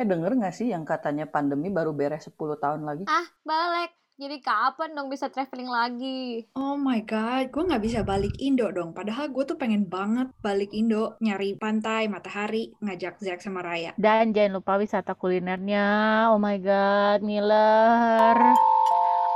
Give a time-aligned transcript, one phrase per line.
[0.00, 3.04] Eh denger nggak sih yang katanya pandemi baru beres 10 tahun lagi?
[3.04, 3.92] Ah, balik.
[4.16, 6.48] Jadi kapan dong bisa traveling lagi?
[6.56, 8.96] Oh my god, gue nggak bisa balik Indo dong.
[8.96, 13.92] Padahal gue tuh pengen banget balik Indo, nyari pantai, matahari, ngajak Zack sama Raya.
[14.00, 16.32] Dan jangan lupa wisata kulinernya.
[16.32, 18.36] Oh my god, Miller.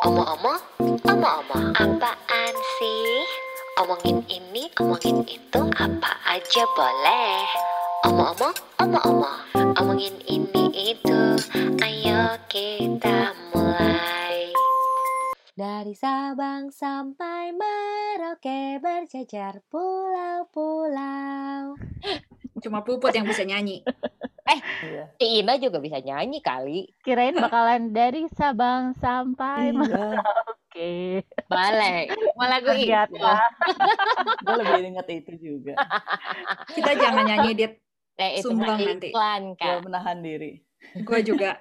[0.09, 0.61] Omong-omong,
[1.05, 3.21] omong-omong, apaan sih?
[3.85, 7.45] Omongin ini, omongin itu, apa aja boleh.
[8.09, 9.41] Omong-omong, omong-omong,
[9.81, 11.21] omongin ini itu,
[11.81, 14.53] ayo kita mulai.
[15.57, 21.01] Dari Sabang sampai Merauke berjajar pulau-pulau.
[22.65, 23.81] Cuma Puput yang bisa nyanyi.
[24.85, 25.09] Iya.
[25.17, 26.93] Si Ina juga bisa nyanyi kali.
[27.01, 29.81] Kirain bakalan dari Sabang sampai Iya.
[29.81, 31.25] Merauke.
[31.49, 32.13] Balik.
[32.37, 32.93] Mau lagu itu.
[32.93, 33.49] Ternyata.
[34.45, 35.73] Gue lebih inget itu juga.
[36.77, 37.81] Kita jangan nyanyi, Dit.
[38.15, 39.11] Eh, itu Sumbang nanti.
[39.11, 39.83] iklan, Gue Kak.
[39.83, 40.63] menahan diri.
[41.03, 41.59] Gue juga.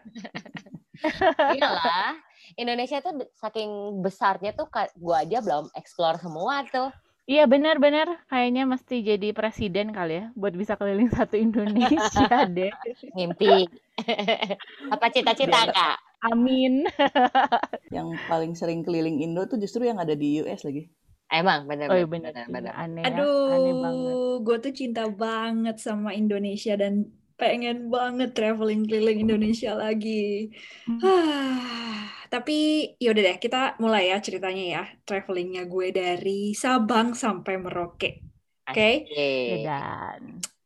[1.58, 2.14] Iyalah.
[2.60, 4.68] Indonesia tuh saking besarnya tuh
[5.00, 6.92] gua aja belum explore semua tuh.
[7.24, 12.72] Iya benar-benar kayaknya mesti jadi presiden kali ya buat bisa keliling satu Indonesia deh.
[13.16, 13.66] Mimpi.
[14.92, 15.98] Apa cita-cita, Kak?
[16.30, 16.84] Amin.
[17.92, 20.92] Yang paling sering keliling Indo tuh justru yang ada di US lagi.
[21.34, 22.74] Emang bener Oh iya bener, benar bener, bener.
[22.78, 23.22] Aneh ya.
[23.54, 24.18] Aneh banget.
[24.18, 26.94] Aduh, gue tuh cinta banget sama Indonesia dan
[27.36, 30.50] pengen banget traveling keliling Indonesia lagi.
[30.88, 31.00] Hmm.
[32.34, 32.58] Tapi
[32.98, 34.84] yaudah deh, kita mulai ya ceritanya ya.
[35.06, 38.10] Travelingnya gue dari Sabang sampai Merauke.
[38.64, 39.70] Oke, Ya Asik.
[39.70, 40.22] dan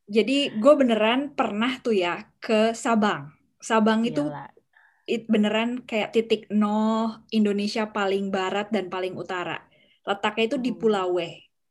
[0.08, 3.36] jadi gue beneran pernah tuh ya ke Sabang.
[3.60, 4.24] Sabang itu
[5.04, 9.67] it beneran kayak titik nol Indonesia paling barat dan paling utara.
[10.08, 10.80] Letaknya itu di Hmm.
[10.80, 11.20] Pulau W.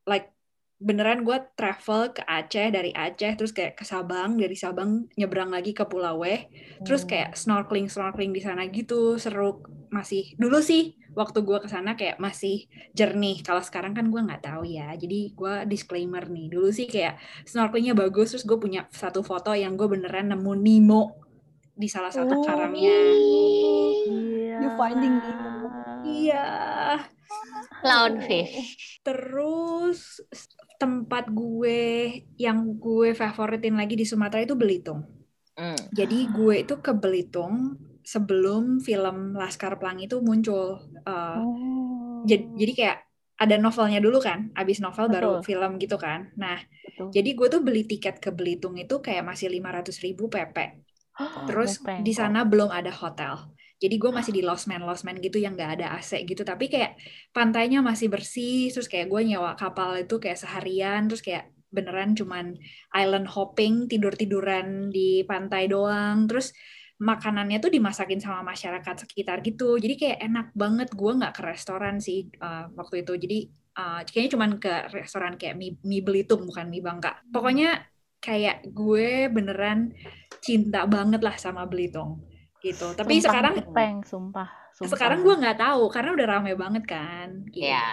[0.05, 0.29] Like
[0.77, 5.73] beneran gue travel ke Aceh dari Aceh terus kayak ke Sabang dari Sabang nyebrang lagi
[5.73, 6.53] ke Pulau W
[6.85, 7.11] terus Hmm.
[7.11, 12.21] kayak snorkeling snorkeling di sana gitu seru masih dulu sih waktu gue ke sana kayak
[12.21, 16.85] masih jernih kalau sekarang kan gue nggak tahu ya jadi gue disclaimer nih dulu sih
[16.85, 21.03] kayak snorkelingnya bagus terus gue punya satu foto yang gue beneran nemu Nemo
[21.73, 22.45] di salah satu Oh.
[22.45, 22.93] karangnya
[24.05, 24.61] Iya.
[24.61, 25.69] You finding Nemo.
[26.05, 26.45] iya
[27.83, 29.01] Clownfish.
[29.07, 30.21] terus
[30.77, 31.81] tempat gue
[32.37, 35.03] yang gue favoritin lagi di Sumatera itu Belitung
[35.57, 35.73] Hmm.
[35.89, 40.85] Jadi gue itu ke Belitung sebelum film Laskar Pelangi itu muncul.
[41.01, 42.21] Uh, Oh.
[42.29, 42.99] jadi, jadi kayak
[43.41, 45.49] ada novelnya dulu kan, abis novel baru Betul.
[45.49, 46.29] film gitu kan.
[46.37, 47.09] Nah, Betul.
[47.09, 50.57] jadi gue tuh beli tiket ke Belitung itu kayak masih 500 ribu PP.
[51.49, 53.56] Terus di sana belum ada hotel.
[53.77, 56.41] Jadi gue masih di losmen losmen gitu yang nggak ada AC gitu.
[56.43, 56.97] Tapi kayak
[57.37, 58.73] pantainya masih bersih.
[58.73, 61.05] Terus kayak gue nyewa kapal itu kayak seharian.
[61.13, 62.57] Terus kayak beneran cuman
[62.97, 66.25] island hopping, tidur-tiduran di pantai doang.
[66.25, 66.57] Terus
[66.97, 69.77] makanannya tuh dimasakin sama masyarakat sekitar gitu.
[69.77, 70.89] Jadi kayak enak banget.
[70.97, 73.13] Gue nggak ke restoran sih uh, waktu itu.
[73.21, 73.39] Jadi
[73.77, 77.21] uh, kayaknya cuman ke restoran kayak mie, mie Belitung bukan mie Bangka.
[77.29, 77.85] Pokoknya
[78.25, 79.93] kayak gue beneran
[80.41, 82.36] cinta banget lah sama Belitung
[82.67, 82.87] gitu.
[82.93, 84.49] Tapi Sumpah sekarang Mupeng, sumpah.
[84.71, 84.91] sumpah.
[84.91, 87.29] sekarang gue nggak tahu karena udah rame banget kan.
[87.49, 87.65] Gitu.
[87.65, 87.87] Iya.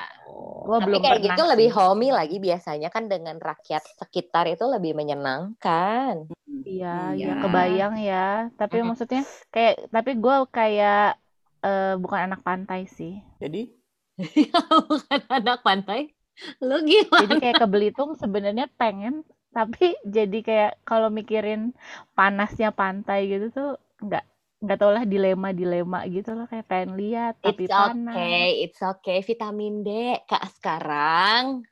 [0.63, 1.75] Gua Tapi belum kayak gitu lebih sih.
[1.75, 6.27] homey lagi biasanya kan dengan rakyat sekitar itu lebih menyenangkan.
[6.63, 7.27] Iya, Iya.
[7.29, 8.27] ya kebayang ya.
[8.53, 8.87] Tapi Mm-mm.
[8.89, 11.19] maksudnya kayak tapi gue kayak
[11.61, 13.21] eh, bukan anak pantai sih.
[13.37, 13.69] Jadi
[14.89, 16.13] Bukan anak pantai.
[16.59, 17.21] Lu gimana?
[17.23, 21.73] Jadi kayak ke Belitung sebenarnya pengen, tapi jadi kayak kalau mikirin
[22.11, 23.69] panasnya pantai gitu tuh
[24.01, 24.25] nggak
[24.63, 28.47] nggak tau lah dilema dilema gitu loh kayak pengen lihat tapi It's panas.
[28.47, 29.19] okay, it's okay.
[29.21, 29.89] Vitamin D
[30.29, 31.67] kak sekarang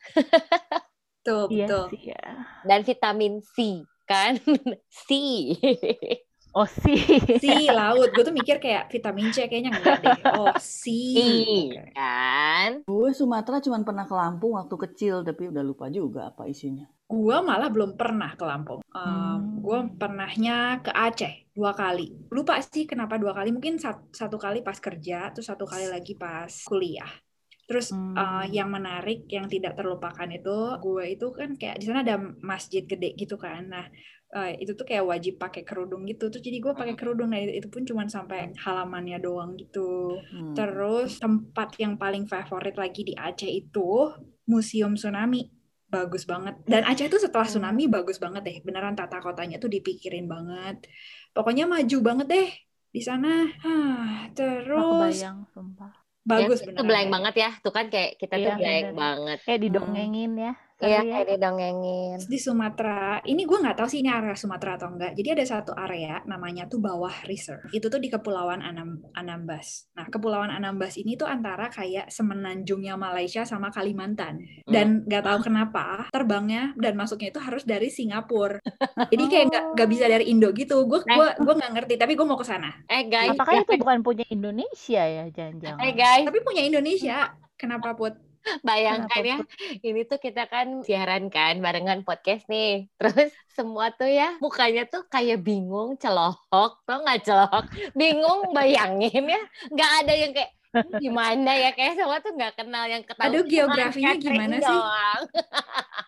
[1.25, 1.83] Tuh, Iya betul.
[1.87, 2.17] sih ya.
[2.67, 4.37] dan vitamin C kan
[5.07, 5.09] C.
[6.51, 6.99] Oh sih.
[7.41, 10.19] Si laut, gue tuh mikir kayak vitamin C kayaknya enggak deh.
[10.35, 10.91] Oh, si.
[11.17, 12.69] Iya kan?
[12.89, 16.85] gue Sumatera cuma pernah ke Lampung waktu kecil tapi udah lupa juga apa isinya.
[17.11, 18.79] Gue malah belum pernah ke Lampung.
[18.95, 19.59] Um, Hmm.
[19.65, 22.07] Gue pernahnya ke Aceh dua kali.
[22.31, 23.49] Lupa sih kenapa dua kali.
[23.55, 27.11] Mungkin sat- satu kali pas kerja, terus satu kali lagi pas kuliah.
[27.71, 28.11] Terus Hmm.
[28.19, 32.83] uh, yang menarik, yang tidak terlupakan itu, gue itu kan kayak di sana ada masjid
[32.83, 33.71] gede gitu kan.
[33.71, 33.87] Nah,
[34.35, 36.27] uh, itu tuh kayak wajib pakai kerudung gitu.
[36.27, 37.31] Terus jadi gue pakai kerudung.
[37.31, 40.19] Nah, itu, pun cuma sampai halamannya doang gitu.
[40.19, 40.51] Hmm.
[40.51, 44.11] Terus tempat yang paling favorit lagi di Aceh itu
[44.51, 45.47] Museum Tsunami.
[45.87, 46.59] Bagus banget.
[46.67, 47.55] Dan Aceh itu setelah Hmm.
[47.55, 48.57] tsunami bagus banget deh.
[48.67, 50.91] Beneran tata kotanya tuh dipikirin banget.
[51.31, 52.49] Pokoknya maju banget deh
[52.91, 53.47] di sana.
[53.63, 56.00] Hah, Nggak terus kebayang sumpah.
[56.29, 57.49] Bagus Ya, itu blank banget ya.
[57.63, 58.99] Tuh kan kayak kita tuh Iya, blank bener.
[59.01, 59.39] banget.
[59.45, 61.13] Kayak didongengin ya Iya, ya.
[61.21, 62.17] kayak didongengin.
[62.25, 65.13] Di Sumatera, ini gue nggak tahu sih ini area Sumatera atau enggak.
[65.13, 67.69] Jadi ada satu area namanya tuh Bawah Reserve.
[67.69, 69.87] Itu tuh di Kepulauan Anam Anambas.
[69.93, 74.41] Nah, Kepulauan Anambas ini tuh antara kayak semenanjungnya Malaysia sama Kalimantan.
[74.65, 78.57] Dan nggak tahu kenapa terbangnya dan masuknya itu harus dari Singapura.
[79.13, 80.83] Jadi kayak nggak nggak bisa dari Indo gitu.
[80.89, 82.73] Gue gua gua nggak ngerti, tapi gue mau ke sana.
[82.89, 85.79] Eh guys, Apakah itu bukan punya Indonesia ya jangan-jangan?
[85.83, 87.17] eh guys, Tapi punya Indonesia.
[87.59, 88.17] Kenapa put?
[88.67, 89.37] bayangkan ya,
[89.79, 92.87] ini tuh kita kan siaran kan barengan podcast nih.
[92.99, 97.65] Terus semua tuh ya mukanya tuh kayak bingung, celohok, tau nggak celohok?
[97.93, 102.87] Bingung bayangin ya, nggak ada yang kayak "Ini gimana ya kayak semua tuh nggak kenal
[102.87, 103.27] yang ketahui.
[103.27, 104.71] Aduh, geografinya gimana sih?
[104.71, 105.21] doang.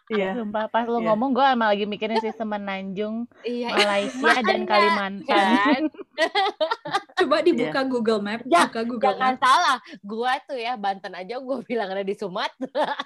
[0.08, 0.30] Iya.
[0.40, 1.12] Sumpah pas lu Iya.
[1.12, 5.24] ngomong gue emang lagi mikirin sih Semenanjung, Iya, Malaysia dan Kalimantan.
[5.28, 5.82] kan?
[7.14, 9.42] Coba dibuka Google Map, Ya, buka Google Jangan Map.
[9.42, 12.98] salah, gua tuh ya Banten aja gua bilang ada di Sumatera.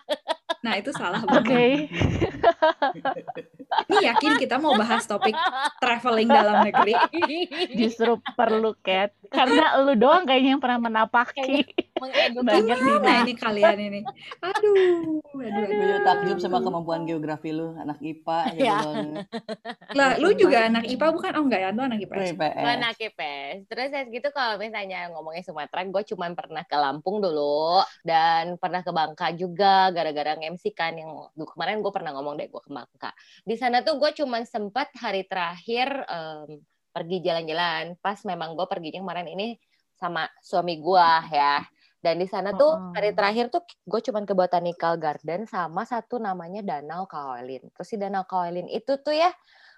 [0.59, 1.88] Nah, itu salah Oke.
[1.88, 1.92] banget.
[3.88, 5.36] Ini yakin kita mau bahas topik
[5.77, 6.95] traveling dalam negeri?
[7.80, 11.68] Justru perlu Cat karena lu doang kayaknya yang pernah menapaki.
[11.97, 14.01] Banyak di Gimana ini kalian ini?
[14.41, 15.99] Aduh, aduh, aduh.
[16.05, 19.25] takjub sama kemampuan geografi lu, anak IPA banget.
[19.97, 21.31] Lah, lu juga anak IPA bukan?
[21.38, 22.38] Oh enggak ya, lu anak IPS.
[22.38, 22.63] IPS.
[22.63, 23.55] Anak IPS.
[23.67, 28.81] Terus ya gitu kalau misalnya ngomongin Sumatera, gue cuman pernah ke Lampung dulu dan pernah
[28.81, 33.11] ke Bangka juga gara-gara MC kan yang kemarin gue pernah ngomong deh gue ke Bangka.
[33.44, 36.61] Di sana tuh gue cuman sempat hari terakhir em,
[36.91, 37.97] pergi jalan-jalan.
[38.01, 39.47] Pas memang gue perginya kemarin ini
[39.97, 41.61] sama suami gue ya.
[42.07, 42.98] Dan di sana tuh Oh.
[42.98, 43.62] hari terakhir tuh
[43.92, 47.68] gue cuman ke Botanical Garden sama satu namanya Danau Kaolin.
[47.75, 49.30] Terus si Danau Kaolin itu tuh ya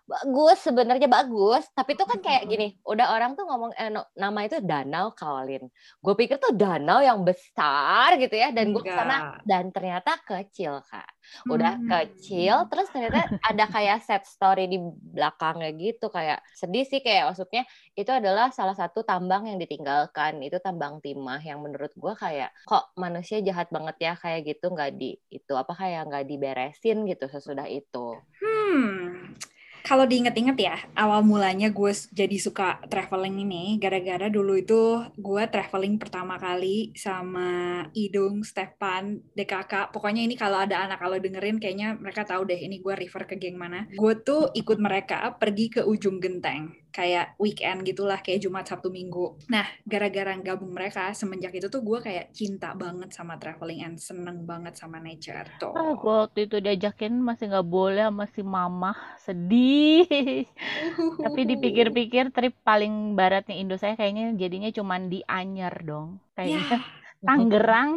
[0.09, 1.63] bagus sebenarnya bagus.
[1.77, 5.63] Tapi tuh kan kayak gini udah orang tuh ngomong eh, no- nama itu danau Kaolin
[6.03, 10.81] gue pikir tuh danau yang besar gitu ya dan gue ke sana dan ternyata kecil
[10.89, 11.07] kak.
[11.45, 11.85] Udah Hmm.
[11.91, 14.77] kecil terus ternyata ada kayak set story di
[15.13, 17.63] belakangnya gitu kayak sedih sih kayak maksudnya
[17.93, 20.41] itu adalah salah satu tambang yang ditinggalkan.
[20.41, 24.13] Itu tambang timah yang menurut gue kayak kok manusia jahat banget ya?
[24.17, 28.25] Kayak gitu nggak di itu apa kayak nggak diberesin gitu sesudah itu.
[28.41, 29.35] Hmm.
[29.83, 35.99] Kalau diinget-inget ya, awal mulanya gue jadi suka traveling ini gara-gara dulu itu gue traveling
[35.99, 39.91] pertama kali sama Idung, Stefan, DKK.
[39.91, 43.35] Pokoknya ini kalau ada anak kalau dengerin kayaknya mereka tahu deh ini gue refer ke
[43.35, 43.83] geng mana.
[43.91, 46.78] Gue tuh ikut mereka pergi ke ujung genteng.
[46.89, 49.37] Kayak weekend gitulah, kayak Jumat, Sabtu, Minggu.
[49.49, 54.43] Nah, gara-gara gabung mereka, semenjak itu tuh gue kayak cinta banget sama traveling and seneng
[54.43, 55.45] banget sama nature.
[55.61, 55.73] Tuh.
[55.73, 58.91] Ah, gua waktu itu diajakin masih nggak boleh sama si mama
[59.21, 60.45] sedih
[61.25, 66.77] tapi dipikir-pikir trip paling baratnya Indo saya kayaknya jadinya cuman di Anyer dong Ya, kayaknya
[67.27, 67.91] Tangerang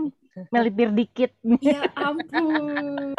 [0.51, 1.31] melipir dikit
[1.63, 3.15] Ya ampun.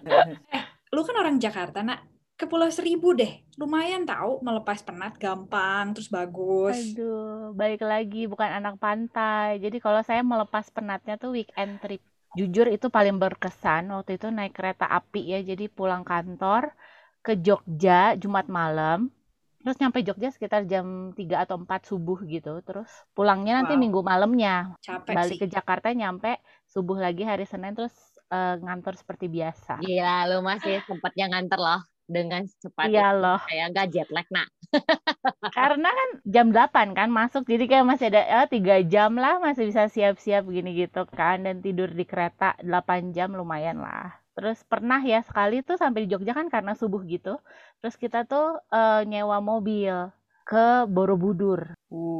[0.56, 2.04] eh, lu kan orang Jakarta, nak.
[2.40, 3.44] Ke Pulau Seribu deh.
[3.60, 6.96] Lumayan tahu melepas penat gampang, terus bagus.
[6.96, 9.60] Aduh, balik lagi bukan anak pantai.
[9.60, 12.00] Jadi kalau saya melepas penatnya tuh weekend trip.
[12.40, 15.44] Jujur itu paling berkesan waktu itu naik kereta api ya.
[15.44, 16.72] Jadi pulang kantor
[17.20, 19.12] ke Jogja Jumat malam.
[19.60, 22.64] Terus nyampe Jogja sekitar jam 3 atau 4 subuh gitu.
[22.64, 23.84] Terus pulangnya nanti Wow.
[23.84, 24.72] Minggu malamnya.
[24.80, 25.40] Capek Balik sih.
[25.44, 27.92] ke Jakarta nyampe subuh lagi hari Senin terus
[28.32, 29.84] eh, ngantor seperti biasa.
[29.84, 33.40] Gila, lu masih sempatnya nganter loh dengan cepat Iya loh.
[33.46, 34.48] Kayak nggak jet lag, nak.
[35.56, 39.70] Karena kan jam 8 kan masuk jadi kayak masih ada ya, 3 jam lah masih
[39.70, 44.14] bisa siap-siap gini gitu kan dan tidur di kereta 8 jam lumayan lah.
[44.34, 47.38] Terus pernah ya sekali tuh sampai di Jogja kan karena subuh gitu.
[47.82, 50.10] Terus kita tuh eh, nyewa mobil
[50.48, 51.60] ke Borobudur.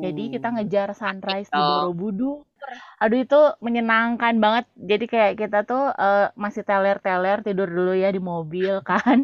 [0.02, 0.54] Jadi kita Uh.
[0.54, 1.90] ngejar sunrise di dong.
[2.00, 2.36] Borobudur.
[3.02, 3.36] Aduh itu
[3.66, 4.64] menyenangkan banget.
[4.90, 9.18] Jadi kayak kita tuh eh, masih teler-teler tidur dulu ya di mobil kan.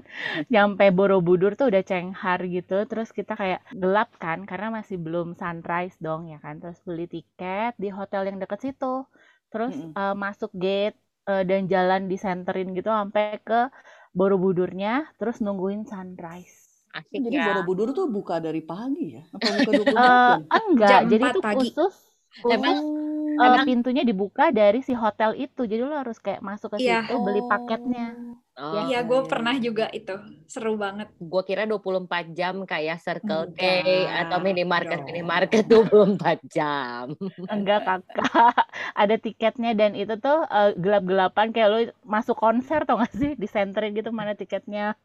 [0.53, 2.75] Nyampe Borobudur tuh udah cenghar gitu.
[2.91, 6.55] Terus kita kayak gelap kan karena masih belum sunrise dong ya kan.
[6.63, 8.87] Terus beli tiket di hotel yang deket situ.
[9.53, 9.97] Terus Mm-mm.
[9.99, 10.97] eh, masuk gate
[11.31, 13.61] eh, dan jalan disenterin gitu sampai ke
[14.19, 14.93] Borobudurnya.
[15.19, 16.66] Terus nungguin sunrise.
[16.97, 17.45] Asik Jadi ya.
[17.45, 19.23] Borobudur tuh buka dari pagi ya?
[19.37, 20.11] Apa buka 24
[20.57, 20.65] Eh jam?
[20.73, 21.69] enggak, Jam jadi 4 itu pagi.
[21.71, 21.95] khusus
[22.47, 23.16] Emang khusus Oh.
[23.43, 25.61] Eh, emang pintunya dibuka dari si hotel itu.
[25.71, 26.97] Jadi lo harus kayak masuk ke Iya.
[27.03, 28.07] situ beli paketnya.
[28.57, 30.13] Oh, Iya, gue pernah juga itu.
[30.53, 31.09] Seru banget.
[31.31, 33.61] gua kira 24 jam kayak Circle K
[34.21, 35.09] atau minimarket dong.
[35.09, 37.05] minimarket 24 jam.
[37.53, 38.55] Enggak kakak,
[39.01, 41.79] ada tiketnya dan itu tuh eh, gelap-gelapan kayak lo
[42.15, 43.33] masuk konser tau gak sih?
[43.43, 44.97] Disenterin gitu mana tiketnya.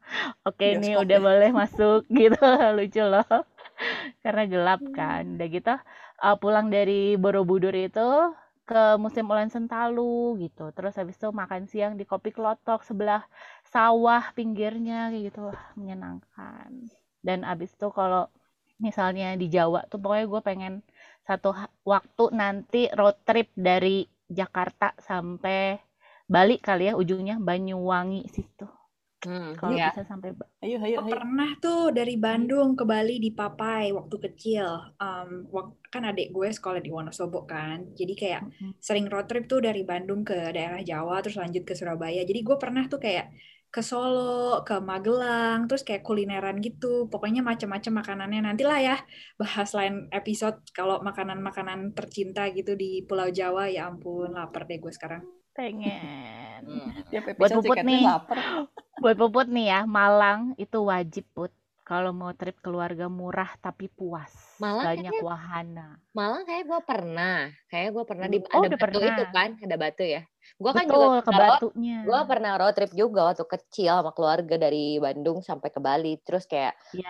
[0.48, 1.22] Oke ini Bioskop udah ya?
[1.28, 2.40] boleh masuk gitu,
[2.78, 3.26] lucu loh.
[4.24, 5.24] Karena gelap kan.
[5.38, 5.74] Udah gitu
[6.22, 8.34] eh, pulang dari Borobudur itu
[8.66, 10.72] ke Museum Ulen Sentalu gitu.
[10.72, 13.26] Terus habis itu makan siang di Kopi Klotok sebelah
[13.68, 15.40] sawah pinggirnya kayak gitu.
[15.52, 16.70] Wah, menyenangkan.
[17.22, 18.32] Dan habis itu kalau
[18.82, 20.74] misalnya di Jawa tuh pokoknya gue pengen
[21.22, 21.54] satu
[21.86, 25.78] waktu nanti road trip dari Jakarta sampai
[26.26, 28.81] Bali kali ya ujungnya Banyuwangi situ.
[29.22, 29.94] Hmm, Kalau ya.
[29.94, 31.14] bisa sampai Ayo, ayo, ayo.
[31.14, 34.66] Pernah tuh dari Bandung ke Bali di Papai waktu kecil.
[34.98, 35.50] Um,
[35.94, 37.94] kan adik gue sekolah di Wonosobo kan.
[37.94, 38.72] Jadi kayak Mm-mm.
[38.82, 42.22] sering road trip tuh dari Bandung ke daerah Jawa terus lanjut ke Surabaya.
[42.26, 43.30] Jadi gue pernah tuh kayak
[43.72, 47.08] ke Solo, ke Magelang, terus kayak kulineran gitu.
[47.08, 48.42] Pokoknya macam-macam makanannya.
[48.44, 48.96] Nantilah ya
[49.40, 53.72] bahas lain episode kalau makanan-makanan tercinta gitu di Pulau Jawa.
[53.72, 55.41] Ya ampun, lapar deh gue sekarang.
[55.54, 56.62] Pengen.
[56.64, 56.90] Hmm.
[57.10, 58.04] Tiap Buat Puput nih.
[58.06, 58.38] lapar.
[59.02, 61.52] Buat Puput nih ya, Malang itu wajib Put.
[61.84, 64.32] Kalau mau trip keluarga murah tapi puas.
[64.64, 66.00] Malang Banyak wahana.
[66.16, 67.36] Malang kayak gue pernah,
[67.68, 69.32] kayak gue pernah di Oh, ada udah batu itu pernah.
[69.34, 70.22] kan, ada batu ya.
[70.58, 71.98] Gue kan Betul, juga ke Batunya.
[72.02, 76.18] gue pernah road trip juga waktu kecil sama keluarga dari Bandung sampai ke Bali.
[76.22, 77.08] Terus kayak Ya.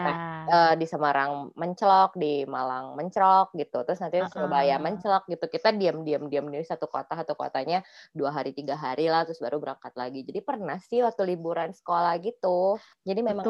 [0.48, 3.84] eh, di Semarang mencelok, di Malang mencelok gitu.
[3.88, 4.84] Terus nanti Surabaya Uh-uh.
[4.84, 5.46] mencelok gitu.
[5.48, 7.82] Kita diam-diam diam di satu kota, satu kotanya
[8.16, 10.24] dua hari tiga hari lah, terus baru berangkat lagi.
[10.24, 12.78] Jadi pernah sih waktu liburan sekolah gitu.
[13.04, 13.46] Jadi memang.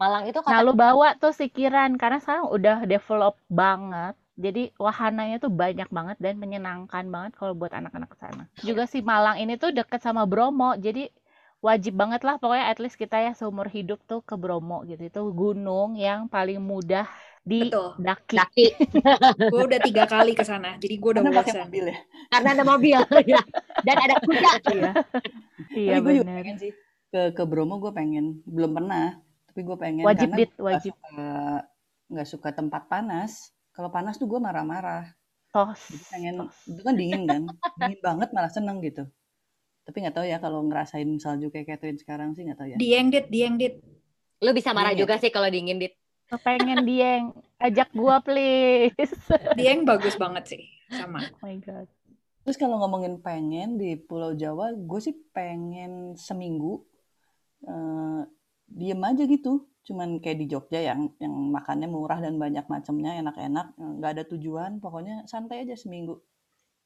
[0.00, 4.19] Malang itu Nah, kota lu bawa tuh pikiran karena sekarang udah develop banget.
[4.40, 8.44] Jadi wahananya tuh banyak banget dan menyenangkan banget kalau buat anak-anak ke sana.
[8.64, 10.72] Juga si Malang ini tuh deket sama Bromo.
[10.80, 11.12] Jadi
[11.60, 15.02] wajib banget lah pokoknya at least kita ya seumur hidup tuh ke Bromo gitu.
[15.04, 17.04] Itu gunung yang paling mudah
[17.60, 18.00] Betul.
[18.00, 18.36] didaki.
[18.36, 18.66] daki
[19.52, 20.76] Gue udah tiga kali ke sana.
[20.80, 21.62] Jadi gue udah pakai bosan.
[21.68, 21.98] mobil ya.
[22.32, 22.98] karena ada mobil
[23.32, 23.40] ya.
[23.84, 24.52] dan ada kuda.
[24.72, 24.92] Iya.
[25.74, 26.72] Iya gue juga pengen sih
[27.10, 28.40] ke ke Bromo gue pengen.
[28.46, 29.18] Belum pernah,
[29.50, 30.94] tapi gue pengen Wajib karena dit, gue nggak wajib.
[30.94, 31.10] suka
[32.10, 33.32] nggak suka tempat panas.
[33.80, 35.08] Kalau panas tuh gue marah-marah.
[35.48, 35.88] Tos.
[35.88, 36.52] Jadi pengen tos.
[36.68, 37.42] itu kan dingin kan,
[37.80, 39.08] dingin banget malah seneng gitu.
[39.88, 42.76] Tapi nggak tahu ya kalau ngerasain salju kayak Catherine sekarang sih nggak tahu ya.
[42.76, 43.80] Dieng dit, dieng dit.
[44.44, 45.08] Lu bisa marah Iya.
[45.08, 45.96] juga sih kalau dingin dit.
[46.44, 47.32] Pengen dieng.
[47.56, 49.16] Ajak gua please.
[49.56, 50.62] Dieng bagus banget sih.
[50.92, 51.24] Sama.
[51.40, 51.88] Oh my god.
[52.44, 56.84] Terus kalau ngomongin pengen di Pulau Jawa, gue sih pengen seminggu
[57.64, 58.28] eh,
[58.68, 59.69] diem aja gitu.
[59.86, 64.24] Cuman kayak di Jogja yang yang makannya murah dan banyak macamnya, enak-enak, eh, nggak ada
[64.32, 66.14] tujuan, pokoknya santai aja seminggu.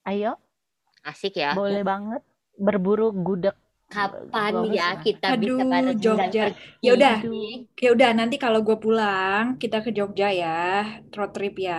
[0.04, 0.38] Ayo,
[1.10, 1.52] Asik ya.
[1.56, 2.22] boleh banget
[2.66, 3.56] berburu gudeg.
[3.94, 4.98] Kapan Gua ya bisa.
[5.04, 6.42] kita bisa Aduh, bareng Jogja.
[6.42, 7.68] dan Ya udah, pergi?
[7.84, 10.48] ya udah nanti kalau gue pulang kita ke Jogja ya,
[11.16, 11.74] road trip ya.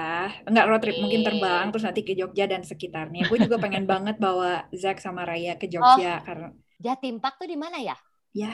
[0.48, 3.22] Enggak road trip, mungkin terbang terus nanti ke Jogja dan sekitarnya.
[3.30, 4.48] Gue juga pengen banget bawa
[4.82, 6.48] Zack sama Raya ke Jogja karena
[6.86, 7.96] Jatim Park tuh di mana ya?
[8.36, 8.52] ya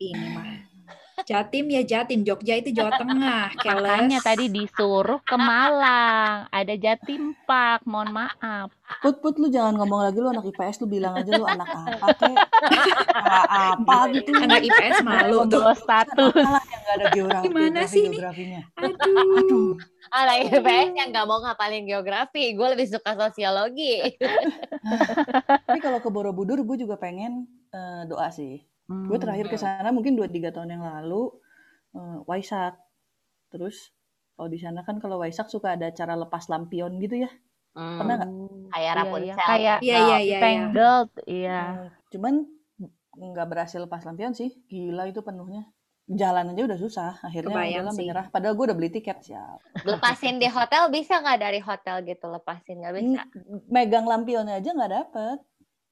[0.00, 0.48] ini mah
[1.24, 4.26] Jatim ya Jatim, Jogja itu Jawa Tengah, Makanya keles.
[4.26, 6.44] tadi disuruh ke Malang.
[6.52, 8.68] Ada Jatim Park, mohon maaf.
[9.00, 12.06] Put, put, lu jangan ngomong lagi lu anak IPS, lu bilang aja lu anak apa
[12.14, 12.36] kek,
[13.74, 14.30] apa gitu.
[14.38, 15.64] Anak IPS malu tuh.
[15.74, 16.36] Status.
[16.36, 18.14] Yang nggak ada geografi, Gimana sih ini?
[18.14, 18.60] geografinya.
[18.78, 19.40] Aduh.
[19.42, 19.70] Aduh,
[20.12, 22.54] Ala IPS yang nggak mau ngapalin geografi.
[22.54, 24.04] Gue lebih suka sosiologi.
[25.66, 28.62] tapi kalau ke Borobudur gue juga pengen eh, doa sih.
[28.86, 31.30] Gue terakhir ke sana mungkin 2-3 tahun yang lalu
[31.94, 32.78] eh, Waisak.
[33.50, 33.90] Terus
[34.36, 37.30] kalau di sana kan kalau Waisak suka ada acara lepas lampion gitu ya.
[37.76, 38.30] Hmm, Pernah nggak?
[38.72, 39.26] Kayak Iya, Rapunzel.
[39.26, 39.34] iya.
[39.36, 40.38] Kayak Iya, iya, iya, iya.
[40.42, 41.58] Tangled, iya.
[41.58, 42.34] Eh, cuman
[43.16, 44.50] nggak berhasil lepas lampion sih.
[44.68, 45.64] Gila itu penuhnya.
[46.06, 47.12] Jalan aja udah susah.
[47.18, 48.00] Akhirnya Kebayang udahlah sih.
[48.06, 48.26] menyerah.
[48.30, 49.58] Padahal gue udah beli tiket siap.
[49.82, 53.22] Lepasin di hotel bisa nggak dari hotel gitu lepasin nggak bisa?
[53.66, 55.38] Megang lampionnya aja nggak dapet.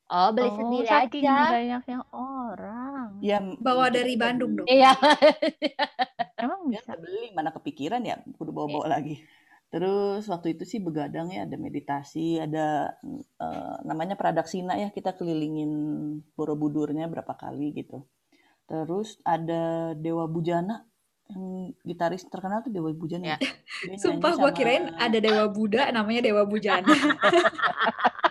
[0.04, 1.48] Oh beli Oh, sendiri saking aja.
[1.48, 2.83] banyaknya orang.
[3.20, 4.66] Ya Bawa dari Bandung dong.
[4.66, 4.94] Iya.
[6.42, 6.96] Emang Ya bisa?
[6.96, 9.22] beli mana kepikiran ya udah bawa-bawa lagi.
[9.68, 12.94] Terus waktu itu sih begadang ya ada meditasi, ada
[13.38, 15.70] eh, namanya Pradaksina ya kita kelilingin
[16.34, 18.06] Borobudurnya berapa kali gitu.
[18.64, 20.86] Terus ada Dewa Bujana
[21.24, 23.34] yang gitaris terkenal tuh Dewa Bujana.
[23.34, 23.38] Ya.
[23.98, 26.86] Sumpah gue sama- kirain ada Dewa Buddha namanya Dewa Bujana.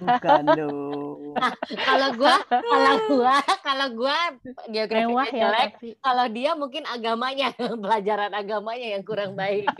[0.00, 1.18] bukan dong.
[1.88, 4.18] Kalau gua, kalau gua, kalau gua
[4.66, 5.70] geografi Mewah ya jelek.
[5.78, 5.88] tapi.
[6.02, 9.70] Kalau dia mungkin agamanya, pelajaran agamanya yang kurang baik.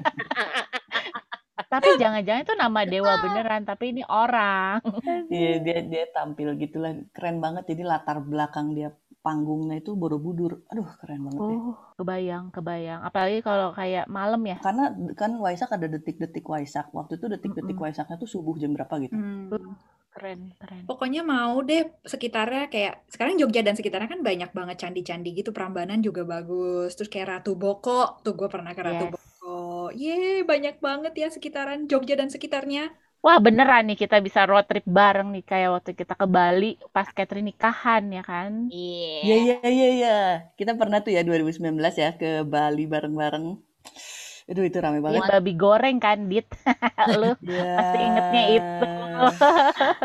[1.71, 4.83] Tapi jangan-jangan itu nama dewa beneran, tapi ini orang.
[5.31, 7.63] Iya dia dia tampil gitulah keren banget.
[7.71, 8.91] Jadi latar belakang dia
[9.23, 10.65] panggungnya itu Borobudur.
[10.73, 11.55] Aduh keren banget ya.
[11.55, 13.01] Oh, kebayang, kebayang.
[13.05, 14.59] Apalagi kalau kayak malam ya.
[14.59, 16.91] Karena kan Waisak ada detik-detik Waisak.
[16.91, 17.87] Waktu itu detik-detik Mm-mm.
[17.87, 19.15] Waisaknya tuh subuh jam berapa gitu.
[19.15, 19.77] Hmm.
[20.11, 20.83] Keren, keren.
[20.91, 26.03] Pokoknya mau deh sekitarnya kayak sekarang Jogja dan sekitarnya kan banyak banget candi-candi gitu Prambanan
[26.03, 29.13] juga bagus terus kayak Ratu Boko tuh gue pernah ke Ratu Yes.
[29.15, 29.55] Boko
[29.95, 32.91] ye banyak banget ya sekitaran Jogja dan sekitarnya
[33.25, 37.09] Wah beneran nih kita bisa road trip bareng nih kayak waktu kita ke Bali pas
[37.17, 38.53] Catherine nikahan ya kan?
[38.73, 39.21] Iya.
[39.25, 40.09] Iya iya iya iya.
[40.59, 43.47] Kita pernah tuh ya 2019 ya ke Bali bareng-bareng.
[44.47, 45.21] Aduh itu rame banget.
[45.23, 46.47] babi goreng kan, Dit?
[47.21, 47.75] Lu Ya.
[47.77, 48.87] pasti ingetnya itu.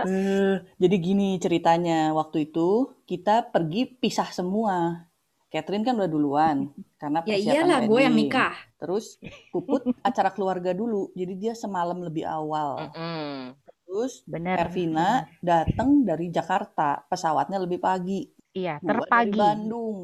[0.06, 2.68] Eh, jadi gini ceritanya, waktu itu
[3.06, 5.08] kita pergi pisah semua.
[5.48, 6.68] Catherine kan udah duluan
[7.00, 8.52] karena Ya persiapan iyalah gue yang nikah.
[8.76, 9.16] Terus
[9.50, 12.92] Puput acara keluarga dulu, jadi dia semalam lebih awal.
[12.92, 13.56] Mm-mm.
[13.88, 14.60] Terus Bener.
[14.60, 18.28] Ervina datang dari Jakarta, pesawatnya lebih pagi.
[18.52, 19.40] Iya, Gua dari terpagi.
[19.40, 19.98] Bandung.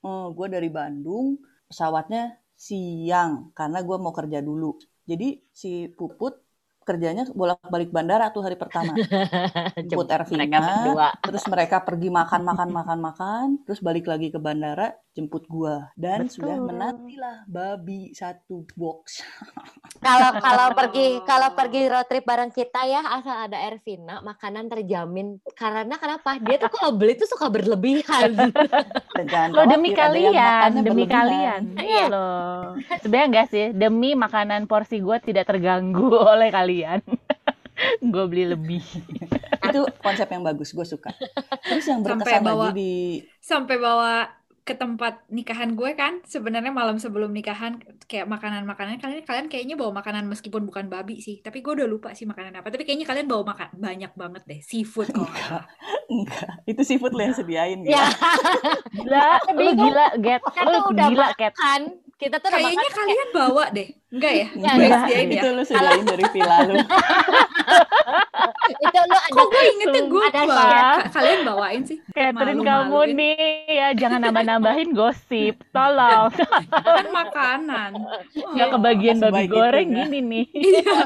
[0.00, 1.26] Eh, gue dari Bandung,
[1.66, 4.66] pesawatnya siang karena gue mau kerja dulu.
[5.10, 5.26] Jadi
[5.60, 6.34] si Puput
[6.88, 8.92] kerjanya bolak-balik bandara tuh hari pertama.
[9.90, 11.08] Jemput mereka Ervina, berdua.
[11.24, 16.26] terus mereka pergi makan makan makan makan, terus balik lagi ke bandara jemput gua dan
[16.26, 16.66] sudah Betul.
[16.68, 19.22] menantilah babi satu box.
[20.04, 25.40] Kalau kalau pergi kalau pergi road trip bareng kita ya asal ada Ervina makanan terjamin
[25.54, 28.36] karena kenapa dia tuh kalau beli tuh suka berlebihan.
[29.56, 31.08] Lo demi kalian, demi berlebihan.
[31.08, 31.62] kalian.
[31.74, 31.88] Iya.
[31.88, 32.76] Iya loh.
[33.00, 36.04] Sebenarnya enggak sih, demi makanan porsi gue tidak terganggu
[36.36, 37.00] oleh kalian.
[37.98, 38.84] gue beli lebih.
[39.64, 41.16] Itu konsep yang bagus, gue suka.
[41.64, 42.92] Terus yang Sampai berkesan bawa- lagi di
[43.40, 44.28] Sampai bawa
[44.64, 49.92] ke tempat nikahan gue kan sebenarnya malam sebelum nikahan kayak makanan-makanan kalian kalian kayaknya bawa
[49.94, 53.28] makanan meskipun bukan babi sih tapi gue udah lupa sih makanan apa tapi kayaknya kalian
[53.28, 55.68] bawa makan banyak banget deh seafood salah.
[56.06, 58.08] enggak, itu seafood lo yang sediain ya
[58.90, 60.40] Gila, lu gila, Get.
[60.42, 61.52] Kita Lu tuh udah gila, Cat.
[61.54, 61.82] kan
[62.14, 65.02] kita tuh kayaknya makan kayak- kalian bawa deh enggak ya Enggak, enggak.
[65.04, 66.74] ya itu lo sediain dari villa lu.
[68.74, 70.42] itu lu ada kok gue ingetnya gue Ada.
[70.44, 73.36] Ka- kalian bawain sih Catherine kamu nih
[73.66, 75.60] ya jangan nambah-nambahin gosip.
[75.70, 76.30] Tolong.
[76.70, 77.90] kan makanan
[78.52, 80.06] Nggak kebagian Nggak babi goreng nggak?
[80.06, 80.44] gini nih.
[80.70, 80.96] iya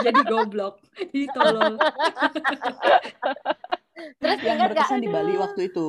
[0.00, 1.74] jadi goblok jadi tolol
[4.16, 5.88] terus yang gak berkesan di Bali waktu itu,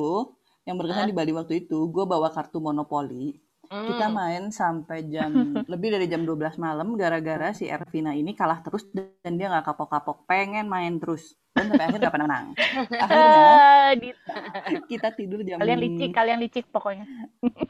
[0.62, 3.40] yang berkesan di Bali waktu itu, gue bawa kartu monopoli.
[3.72, 4.14] Kita Hmm.
[4.14, 5.32] main sampai jam
[5.72, 10.24] lebih dari jam 12 malam gara-gara si Ervina ini kalah terus dan dia nggak kapok-kapok,
[10.24, 11.32] pengen main terus.
[11.52, 12.46] Dan sampai akhir nggak pernah menang.
[12.90, 13.56] Akhirnya
[14.02, 14.16] di-
[14.90, 17.04] kita tidur jam kalian licik, kalian licik pokoknya.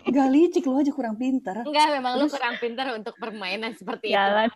[0.04, 1.62] Gak licik lu aja kurang pintar.
[1.62, 4.50] enggak memang lu Terus- kurang pintar untuk permainan seperti itu Jalan.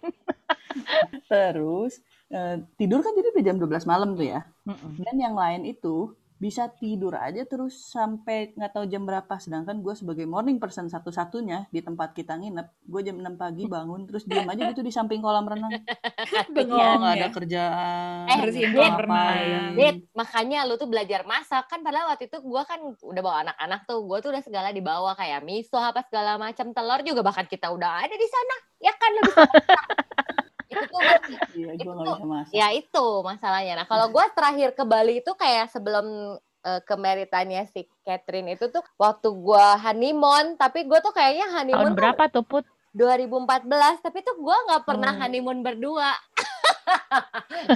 [1.26, 4.40] Terus eh, tidur kan jadi udah jam 12 malam tuh ya.
[4.62, 4.98] Mm-mm.
[4.98, 9.34] Dan yang lain itu bisa tidur aja terus sampai nggak tahu jam berapa.
[9.40, 14.04] Sedangkan gue sebagai morning person satu-satunya di tempat kita nginep, gue jam 6 pagi bangun
[14.04, 15.72] terus diam aja gitu di samping kolam renang.
[16.56, 18.26] bengong Oh, nggak ada ya kerjaan.
[18.28, 19.72] Eh, bersihin kolam renang.
[19.76, 23.80] Dit, makanya lu tuh belajar masak kan padahal waktu itu gua kan udah bawa anak-anak
[23.88, 27.72] tuh gua tuh udah segala dibawa kayak miso apa segala macam telur juga bahkan kita
[27.72, 29.44] udah ada di sana ya kan lu bisa.
[30.78, 32.52] itu masih- Iya, gue Itu nggak tuh- bisa masak.
[32.52, 36.06] ya itu masalahnya nah kalau gua terakhir ke Bali itu kayak sebelum
[36.60, 41.88] eh, kemeritannya si Catherine itu tuh waktu gua honeymoon tapi gua tuh kayaknya Tahun honeymoon
[41.88, 42.64] tuh berapa tuh, Put?
[42.92, 43.68] 2014
[44.00, 45.18] tapi tuh gua nggak pernah Oh.
[45.18, 46.10] honeymoon berdua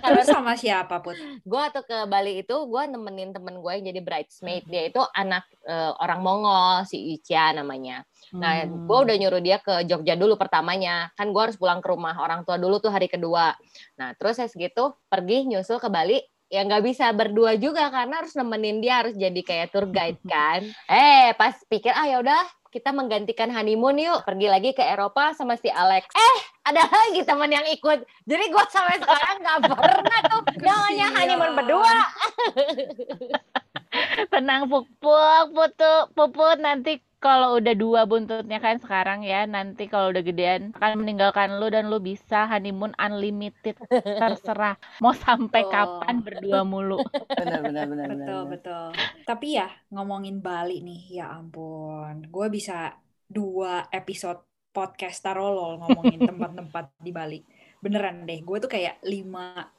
[0.04, 1.16] terus sama siapa put?
[1.18, 4.64] gue tuh ke Bali itu gue nemenin temen gue yang jadi bridesmaid.
[4.66, 8.02] Dia itu anak eh, orang Mongol si Icia namanya.
[8.32, 8.86] Nah Hmm.
[8.86, 11.10] gue udah nyuruh dia ke Jogja dulu pertamanya.
[11.18, 13.56] Kan gue harus pulang ke rumah orang tua dulu tuh hari kedua.
[13.98, 16.18] Nah terus saya segitu pergi nyusul ke Bali.
[16.50, 20.66] Ya nggak bisa berdua juga karena harus nemenin dia harus jadi kayak tour guide kan.
[20.86, 24.22] Eh pas pikir ah ya udah kita menggantikan honeymoon yuk.
[24.22, 26.06] Pergi lagi ke Eropa sama si Alex.
[26.14, 28.06] Eh ada lagi teman yang ikut.
[28.24, 31.94] Jadi gue sampai sekarang nggak pernah tuh namanya honeymoon berdua.
[34.32, 40.24] Tenang, Pupuk, Putu, Puput nanti kalau udah dua buntutnya kan sekarang ya, nanti kalau udah
[40.24, 44.80] gedean akan meninggalkan lu dan lu bisa honeymoon unlimited, terserah.
[45.04, 45.72] Mau sampai Betul.
[45.76, 46.98] kapan berdua mulu.
[47.40, 48.26] Benar, benar, benar, benar.
[48.26, 48.52] betul benar.
[48.52, 48.86] betul
[49.24, 52.98] tapi ya ngomongin Bali nih ya ampun gue bisa
[53.30, 54.42] dua episode
[54.74, 57.40] podcast tarolol ngomongin tempat-tempat di Bali
[57.78, 59.70] beneran deh gue tuh kayak lima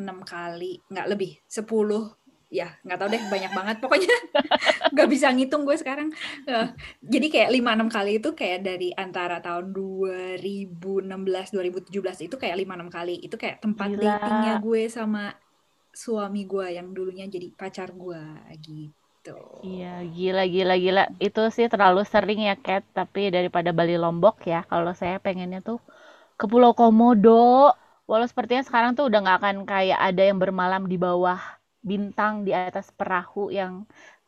[0.00, 2.19] enam kali nggak lebih sepuluh
[2.50, 4.10] ya nggak tahu deh banyak banget pokoknya
[4.92, 6.10] nggak bisa ngitung gue sekarang
[6.50, 6.66] Eh,
[7.00, 12.74] jadi kayak lima enam kali itu kayak dari antara tahun 2016 2017 itu kayak lima
[12.74, 14.02] enam kali itu kayak tempat Gila.
[14.18, 15.30] datingnya gue sama
[15.94, 18.22] suami gue yang dulunya jadi pacar gue
[18.66, 19.86] gitu Iya,
[20.16, 21.02] gila, gila, gila.
[21.26, 22.82] Itu sih terlalu sering ya, Kat.
[22.96, 25.78] Tapi daripada Bali Lombok ya, kalau saya pengennya tuh
[26.40, 27.30] ke Pulau Komodo.
[28.10, 31.38] Walau sepertinya sekarang tuh udah nggak akan kayak ada yang bermalam di bawah
[31.90, 33.74] bintang di atas perahu yang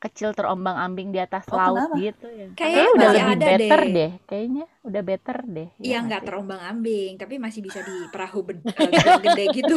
[0.03, 1.97] kecil terombang-ambing di atas Oh, laut kenapa?
[2.03, 2.45] gitu ya.
[2.57, 3.81] Kayaknya udah lebih ada better deh.
[3.95, 4.11] deh.
[4.29, 5.69] Kayaknya udah better deh.
[5.85, 6.27] Iya Ya nggak nggak sih?
[6.27, 8.39] terombang-ambing, tapi masih bisa di perahu
[9.07, 9.73] eh, gede gitu.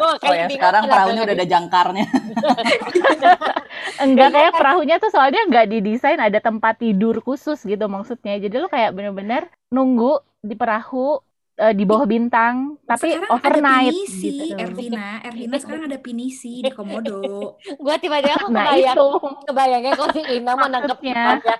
[0.00, 2.04] Oh kayak ya, sekarang perahunya udah ada jangkarnya.
[4.02, 4.58] Enggak Iya kayak kan?
[4.58, 8.36] perahunya tuh soalnya nggak didesain ada tempat tidur khusus gitu maksudnya.
[8.40, 9.42] Jadi lu kayak bener-bener
[9.74, 11.20] nunggu di perahu
[11.60, 14.56] eh, di bawah bintang tapi Sekarang ada overnight pinisi, gitu.
[14.56, 15.06] Ervina.
[15.22, 17.20] Ervina sekarang ada pinisi di Komodo.
[17.84, 19.08] Gue tiba-tiba aku Nah kebayang, itu
[19.46, 21.12] kebayangnya kok si Ina mau nangkep Maksudnya.
[21.12, 21.56] ikannya.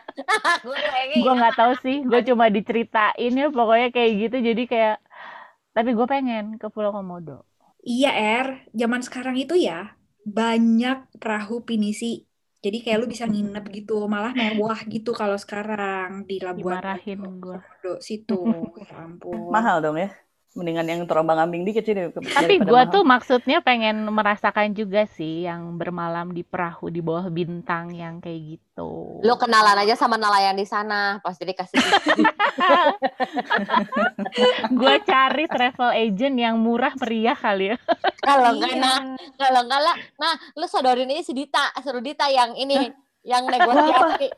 [1.22, 1.96] Gue nggak tahu sih.
[2.08, 4.36] Gue cuma diceritain ya pokoknya kayak gitu.
[4.40, 4.96] Jadi kayak
[5.76, 7.46] tapi gue pengen ke Pulau Komodo.
[7.80, 8.46] Iya, Er.
[8.76, 12.29] Zaman sekarang itu ya banyak perahu pinisi.
[12.64, 17.30] Jadi kayak lu bisa nginep gitu, malah mewah gitu kalau sekarang di Labuan Dimarahin Bajo,
[17.42, 17.58] gue.
[18.06, 18.34] Situ.
[18.88, 19.54] Ya ampun.
[19.54, 20.29] Mahal dong ya.
[20.50, 26.34] Mendingan yang terombang-ambing dikit sih Tapi gue tuh maksudnya pengen merasakan juga sih yang bermalam
[26.34, 29.22] di perahu di bawah bintang yang kayak gitu.
[29.22, 32.18] Lu kenalan aja sama nelayan di sana, pasti dikasih izin.
[34.80, 37.76] gue cari travel agent yang murah meriah kali ya.
[38.18, 38.82] Kalau enggak Iya.
[38.82, 38.98] nah,
[39.38, 42.90] kalau enggak lah, nah lu sodorin ini si Dita, suruh Dita yang ini,
[43.22, 44.28] yang negosiasi.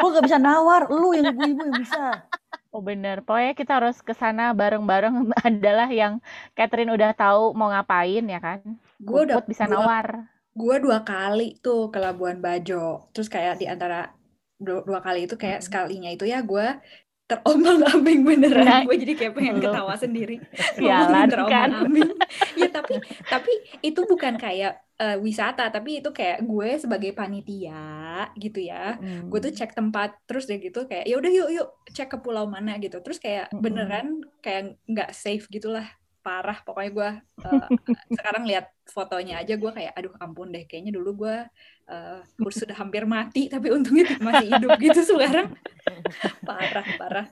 [0.00, 2.26] Gue gak bisa nawar, lu yang ibu-ibu yang bisa.
[2.74, 5.14] Oh bener, pokoknya kita harus ke sana bareng-bareng
[5.48, 6.18] adalah yang
[6.58, 8.58] Catherine udah tahu mau ngapain ya kan.
[8.98, 10.06] Gue udah bisa dua, nawar.
[10.54, 13.10] gue dua kali tuh ke Labuan Bajo.
[13.14, 14.10] Terus kayak di antara
[14.58, 15.66] dua, dua kali itu kayak Mm.
[15.66, 16.66] sekalinya itu ya gue
[17.24, 18.64] terombang-ambing beneran.
[18.68, 20.36] Nah, Gue jadi kayak pengen ketawa sendiri.
[20.76, 21.70] Sialan kan.
[21.72, 22.10] terombang-ambing.
[22.60, 22.94] ya tapi
[23.26, 28.96] tapi itu bukan kayak eh, wisata, tapi itu kayak gue sebagai panitia gitu ya.
[28.98, 29.26] Hmm.
[29.30, 32.46] gue tuh cek tempat terus deh gitu kayak ya udah yuk yuk cek ke pulau
[32.46, 33.62] mana gitu terus kayak Mm-mm.
[33.62, 34.06] beneran
[34.44, 35.86] kayak nggak safe gitulah
[36.24, 37.10] parah pokoknya gue
[37.44, 37.68] eh,
[38.16, 41.36] sekarang lihat fotonya aja gue kayak aduh ampun deh kayaknya dulu gue
[41.92, 45.52] eh, sudah hampir mati tapi untungnya masih hidup gitu sekarang
[46.48, 47.26] parah parah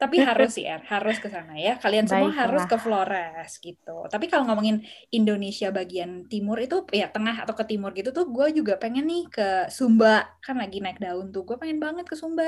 [0.00, 2.70] tapi harus sih Er, harus ke sana ya kalian semua harus Baiklah.
[2.70, 4.76] ke Flores gitu tapi kalau ngomongin
[5.16, 9.22] Indonesia bagian timur itu ya tengah atau ke timur gitu tuh gue juga pengen nih
[9.34, 9.42] ke
[9.76, 10.08] Sumba
[10.44, 12.44] kan lagi naik daun tuh gue pengen banget ke Sumba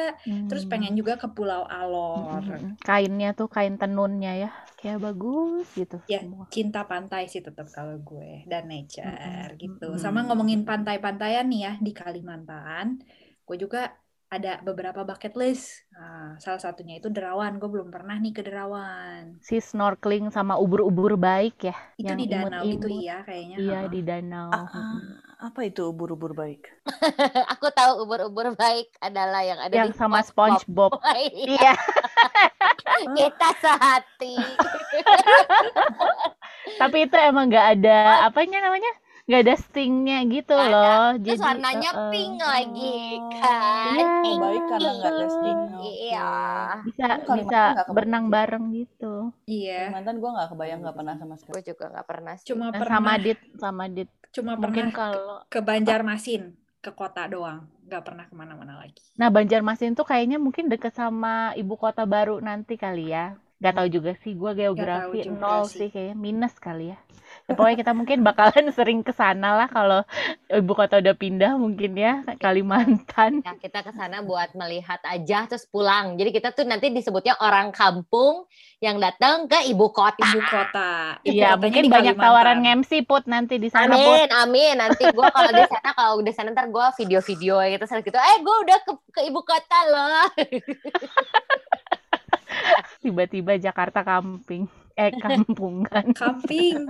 [0.49, 0.71] terus Hmm.
[0.71, 2.63] pengen juga ke Pulau Alor Mm-mm.
[2.87, 6.47] Kainnya tuh kain tenunnya ya, kayak bagus gitu Ya, semua.
[6.55, 10.05] cinta pantai sih tetap kalau gue dan nature Mm-mm, gitu mm-mm.
[10.05, 12.87] sama ngomongin pantai-pantaian nih ya di Kalimantan
[13.47, 13.79] gue juga
[14.29, 19.41] ada beberapa bucket list nah, salah satunya itu Derawan gue belum pernah nih ke Derawan
[19.41, 23.01] Si snorkeling sama ubur-ubur baik ya, itu yang di danau gitu imut-imut.
[23.01, 24.49] iya kayaknya Iya di danau.
[24.53, 25.01] Ah, Mm-mm.
[25.41, 26.69] ah, apa itu ubur-ubur baik?
[27.57, 30.93] Aku tahu ubur-ubur baik adalah yang ada Yang di sama SpongeBob.
[30.93, 30.93] SpongeBob.
[31.49, 31.73] Iya, Iya.
[33.17, 34.35] Kita sehati.
[36.77, 38.91] Tapi itu emang nggak ada apanya namanya?
[39.29, 40.73] Nggak ada stingnya gitu Nggak ada.
[40.73, 41.07] loh.
[41.21, 42.11] Terus Jadi warnanya uh-uh.
[42.11, 43.31] pink lagi Oh.
[43.31, 43.99] kan.
[44.25, 44.39] Iya.
[44.41, 45.61] Baik karena nggak ada sting.
[45.77, 45.93] Oke.
[46.09, 46.31] Iya.
[46.81, 49.31] bisa Aku bisa nggak berenang bareng gitu.
[49.45, 51.55] iya Kalimantan gue gak kebayang gak pernah sama sekali.
[51.55, 52.47] Gue juga nggak pernah sih.
[52.49, 54.11] cuma Nah, pernah sama Dit, sama Dit.
[54.29, 56.43] cuma Mungkin pernah kalau ke Banjarmasin
[56.79, 61.53] ke kota doang nggak pernah ke mana-mana lagi Nah, Banjarmasin tuh kayaknya mungkin deket sama
[61.55, 63.35] ibu kota baru nanti kali ya.
[63.59, 65.79] Gak tahu juga sih, gua geografi juga nol sih.
[65.79, 66.99] sih kayaknya, minus kali ya.
[67.49, 70.05] Ya, pokoknya kita mungkin bakalan sering ke sana lah kalau
[70.53, 73.41] ibu kota udah pindah mungkin ya Kalimantan.
[73.41, 76.21] Ya, kita ke sana buat melihat aja terus pulang.
[76.21, 78.45] Jadi kita tuh nanti disebutnya orang kampung
[78.85, 80.29] yang datang ke ibu kota.
[80.29, 82.29] ibu kota Iya, mungkin di banyak Kalimantan.
[82.37, 84.29] tawaran MC put nanti di sana put.
[84.29, 84.75] Amin, amin.
[84.85, 88.19] Nanti gue kalau di sana, kalau di sana ntar gue video-video gitu, gitu.
[88.21, 90.29] Eh, gue udah ke, ke ibu kota loh.
[93.05, 94.67] Tiba-tiba Jakarta camping.
[94.93, 96.11] Eh, kampungan.
[96.11, 96.83] camping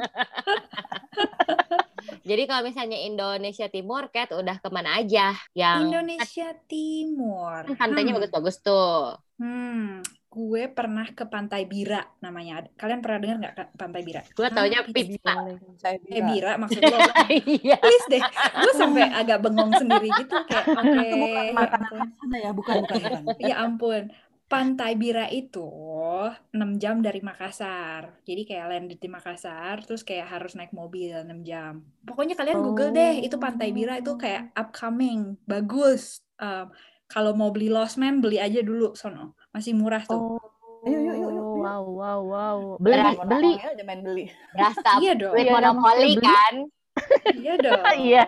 [2.25, 5.33] Jadi kalau misalnya Indonesia Timur, Kat udah ke mana aja?
[5.53, 8.19] Yang Indonesia Timur kan pantainya Hmm.
[8.19, 9.17] bagus-bagus tuh.
[9.37, 12.65] Hmm, gue pernah ke Pantai Bira namanya.
[12.75, 14.23] Kalian pernah dengar nggak Pantai Bira?
[14.27, 15.33] Gue taunya Ah, pizza.
[15.77, 16.23] Saya Eh.
[16.23, 16.97] Bira maksud lo?
[17.29, 17.77] Iya.
[17.79, 18.23] Please deh,
[18.57, 23.23] gue sampai agak bengong sendiri gitu kayak oke, Itu bukan makanan ya, bukan, bukan, bukan.
[23.41, 24.03] ya ampun.
[24.49, 28.17] Pantai Bira itu 6 jam dari Makassar.
[28.25, 31.85] Jadi kayak landed di Makassar, terus kayak harus naik mobil 6 jam.
[32.01, 36.25] Pokoknya kalian Google deh, itu Pantai Bira itu kayak upcoming, bagus.
[36.41, 36.73] Um,
[37.05, 39.37] kalau mau beli Lost Man, beli aja dulu sono.
[39.53, 40.41] Masih murah tuh.
[40.41, 40.41] Oh.
[40.81, 41.45] Yuk, yuk, yuk, yuk, yuk.
[41.59, 42.59] Wow, wow, wow.
[42.79, 43.53] Beli, Berat, Mau beli.
[43.55, 44.25] ya, aja main beli.
[44.55, 45.33] Berasa Iya dong.
[45.35, 46.25] duit Iya, monopoli beli.
[46.25, 46.55] kan?
[47.37, 47.83] Iya dong.
[48.09, 48.23] Iya.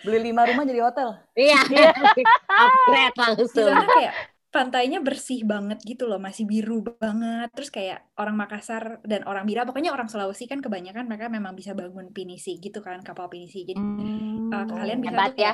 [0.00, 1.08] Beli lima rumah jadi hotel.
[1.34, 1.60] Iya.
[2.64, 3.68] Upgrade Di langsung.
[3.68, 4.14] sana kayak
[4.54, 7.46] pantainya bersih banget gitu loh, masih biru banget.
[7.56, 11.72] Terus kayak orang Makassar dan orang Bira, pokoknya orang Sulawesi kan kebanyakan mereka memang bisa
[11.78, 13.58] bangun pinisi gitu kan, kapal pinisi.
[13.68, 14.50] Jadi Hmm.
[14.52, 15.52] uh, kalian bisa Hebat tuh ya.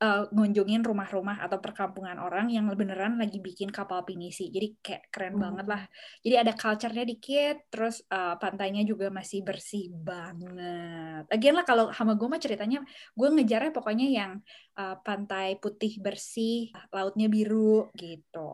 [0.00, 4.48] Uh, ngunjungin rumah-rumah atau perkampungan orang yang beneran lagi bikin kapal pinisi.
[4.50, 5.44] Jadi kayak keren Hmm.
[5.44, 5.82] banget lah.
[6.24, 11.24] Jadi ada culture-nya dikit, terus uh, pantainya juga masih bersih banget.
[11.30, 12.80] Lagian lah kalau sama gue mah ceritanya,
[13.14, 14.32] gue ngejarnya pokoknya yang
[14.76, 18.50] uh, pantai putih bersih, lautnya biru gitu.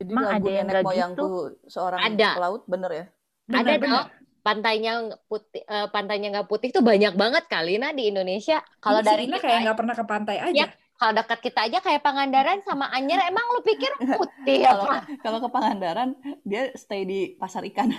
[0.00, 0.88] Jadi Emang lagu ada yang nenek nggak gitu?
[0.88, 1.30] moyangku
[1.68, 2.28] seorang Ada.
[2.36, 3.04] pelaut bener ya?
[3.48, 4.06] Ada Benar, dong.
[4.48, 8.64] Pantainya nggak putih, eh, pantainya nggak putih tuh banyak banget kali nah di Indonesia.
[8.80, 10.64] Kalau si dari kita, kayak nggak pernah ke pantai aja.
[10.64, 10.72] Yap.
[10.98, 13.86] kalau dekat kita aja kayak Pangandaran sama Anyer, emang lu pikir
[14.18, 14.96] putih Kalau apa?
[15.22, 17.86] kalau ke Pangandaran dia stay di pasar ikan.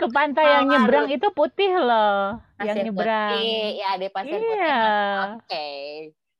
[0.00, 2.42] Ke pantai yang nyebrang itu putih loh.
[2.58, 3.38] yang nyebrang.
[3.38, 4.50] putih, ya pasir putih.
[4.50, 4.82] Iya.
[5.38, 5.66] Oke.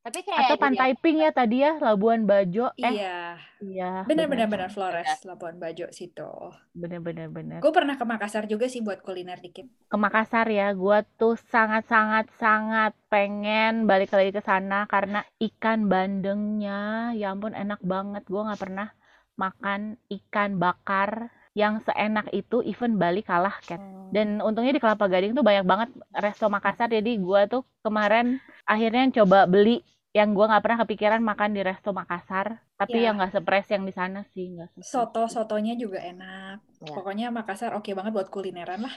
[0.07, 2.71] Tapi kayak Atau pantai pink ya tadi ya, Labuan Bajo.
[2.79, 4.07] Eh, Iya, iya.
[4.07, 4.71] benar-benar benar.
[4.71, 6.31] benar Flores, Labuan Bajo situ.
[6.79, 7.59] Bener-bener bener.
[7.59, 9.67] Gue pernah ke Makassar juga sih buat kuliner dikit.
[9.67, 17.11] Ke Makassar ya, gua tuh sangat-sangat sangat pengen balik lagi ke sana karena ikan bandengnya,
[17.19, 18.23] ya ampun enak banget.
[18.31, 18.95] Gua nggak pernah
[19.35, 23.83] makan ikan bakar yang seenak itu, even Bali kalah, Kat.
[24.15, 28.39] Dan untungnya di Kelapa Gading tuh banyak banget resto Makassar, jadi gua tuh kemarin
[28.71, 29.83] akhirnya coba beli
[30.17, 33.13] yang gua nggak pernah kepikiran makan di resto Makassar, tapi Ya.
[33.13, 34.89] yang nggak sepres yang di sana sih, nggak sepres.
[34.89, 36.65] Soto-sotonya juga enak.
[36.81, 36.97] Ya.
[36.97, 38.95] Pokoknya Makassar oke banget buat kulineran lah.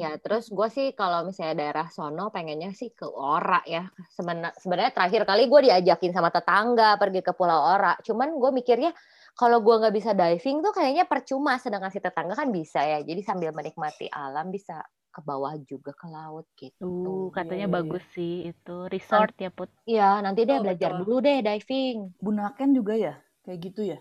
[0.00, 3.84] Ya, terus gue sih kalau misalnya daerah sono pengennya sih ke Ora ya.
[4.08, 7.92] Sebena- Sebenarnya terakhir kali gue diajakin sama tetangga pergi ke Pulau Ora.
[8.00, 8.96] Cuman gue mikirnya
[9.32, 11.60] kalau gue nggak bisa diving tuh kayaknya percuma.
[11.60, 13.00] Sedangkan si tetangga kan bisa ya.
[13.00, 14.80] Jadi sambil menikmati alam bisa
[15.14, 16.82] ke bawah juga ke laut gitu.
[17.04, 19.70] Tuh, katanya Iya, iya, bagus sih itu resort ya Put.
[19.84, 21.00] Iya, nanti deh Betul, belajar betul.
[21.04, 21.96] dulu deh diving.
[22.24, 23.14] Bunaken juga ya?
[23.44, 23.98] Kayak gitu ya?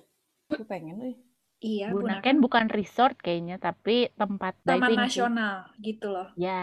[0.51, 1.15] Aku pengen deh.
[1.61, 5.05] Iya, Bunaken bukan resort kayaknya, tapi tempat Taman diving sih.
[5.05, 6.27] nasional gitu loh.
[6.33, 6.61] Ya.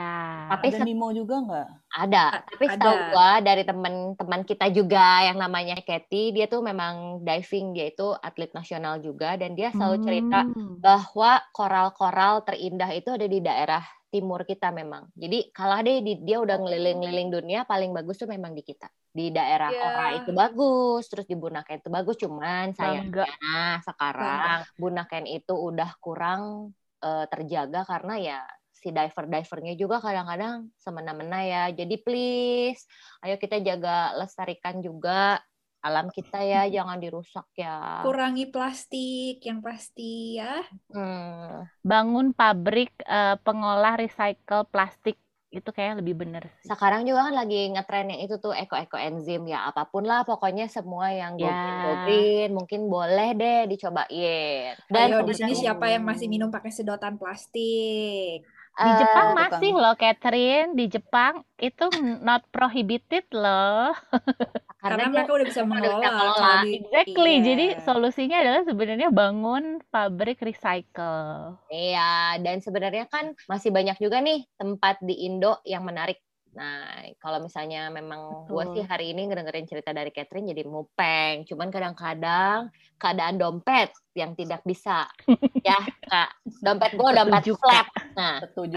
[0.51, 1.69] Tapi Ada Nemo juga nggak?
[1.89, 3.11] Ada, A- tapi setahu ada.
[3.15, 8.51] gua dari teman-teman kita juga yang namanya Kathy, dia tuh memang diving, dia itu atlet
[8.53, 10.77] nasional juga dan dia selalu cerita Hmm.
[10.83, 15.09] bahwa koral-koral terindah itu ada di daerah timur kita memang.
[15.12, 18.88] Jadi kalah deh di- dia udah ngeliling-ngeliling dunia paling bagus tuh memang di kita.
[19.12, 19.85] Di daerah Ya.
[19.85, 23.25] Ora itu bagus, terus di Bunaken itu bagus, cuman Bangga.
[23.29, 28.38] sayangnya sekarang Bunaken itu udah kurang eh, terjaga karena ya
[28.79, 31.62] si diver-divernya juga kadang-kadang semena-mena ya.
[31.75, 32.87] Jadi please,
[33.27, 35.42] ayo kita jaga lestarikan juga
[35.79, 38.03] alam kita ya, jangan dirusak ya.
[38.03, 40.59] Kurangi plastik yang pasti ya.
[40.91, 41.64] Hmm.
[41.81, 45.14] Bangun pabrik eh, pengolah recycle plastik
[45.49, 46.69] itu kayak lebih bener sih.
[46.69, 50.69] Sekarang juga kan lagi ngetren yang itu tuh eko-eko enzim ya, apa pun lah pokoknya
[50.69, 51.57] semua yang go Ya.
[51.57, 54.77] green, go green mungkin boleh deh dicobain.
[54.93, 58.45] Dan Ayo di sini siapa yang masih minum pakai sedotan plastik?
[58.79, 60.71] Di Jepang tukang- masih loh, Catherine.
[60.77, 61.87] Di Jepang itu
[62.21, 63.91] not prohibited loh.
[64.88, 66.53] Karena, dia- mereka udah bisa udah bisa mengelola.
[66.62, 67.35] di- Exactly.
[67.35, 67.44] Iya.
[67.44, 71.57] Jadi solusinya adalah sebenarnya bangun pabrik recycle.
[71.68, 76.20] Iya, dan sebenarnya kan masih banyak juga nih tempat di Indo yang menarik.
[76.57, 81.45] Nah, kalau misalnya memang gue sih hari ini ngedengerin cerita dari Catherine jadi mupeng.
[81.45, 85.07] Cuman kadang-kadang keadaan dompet yang tidak bisa.
[85.69, 86.41] ya, Kak.
[86.65, 87.87] Dompet gue dompet Setuju, flat.
[88.19, 88.77] Nah, Setuju.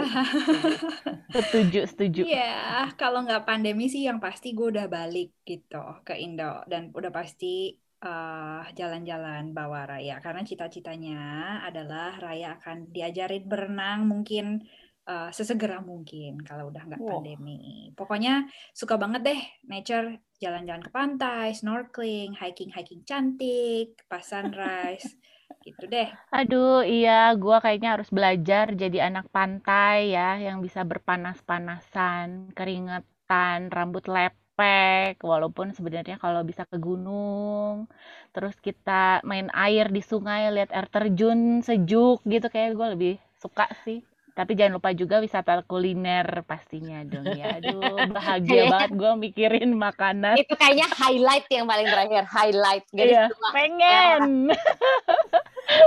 [1.34, 2.22] Setuju, setuju.
[2.30, 7.10] Iya, kalau nggak pandemi sih yang pasti gue udah balik gitu ke Indo dan udah
[7.10, 11.20] pasti eh, jalan-jalan bawa Raya karena cita-citanya
[11.66, 14.62] adalah Raya akan diajarin berenang mungkin
[15.08, 17.10] eh, sesegera mungkin kalau udah nggak Wah.
[17.18, 17.90] pandemi.
[17.96, 25.18] Pokoknya suka banget deh nature, jalan-jalan ke pantai, snorkeling, hiking-hiking cantik, pas sunrise,
[25.66, 26.10] gitu deh.
[26.32, 34.08] Aduh, iya, gua kayaknya harus belajar jadi anak pantai ya, yang bisa berpanas-panasan, keringetan, rambut
[34.08, 37.92] lepek, walaupun sebenarnya kalau bisa ke gunung,
[38.32, 43.68] terus kita main air di sungai, lihat air terjun sejuk gitu, kayak gue lebih suka
[43.84, 44.00] sih.
[44.32, 47.60] Tapi jangan lupa juga wisata kuliner pastinya dong ya.
[47.60, 50.36] Aduh, bahagia Kayaknya- banget gue mikirin makanan.
[50.40, 52.24] itu kayaknya highlight yang paling terakhir.
[52.26, 52.86] Highlight.
[52.90, 54.24] Garis Iya, pengen.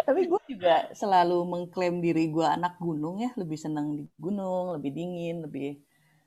[0.04, 4.92] Tapi gue juga selalu mengklaim diri gue anak gunung ya, lebih senang di gunung, lebih
[4.92, 5.80] dingin, lebih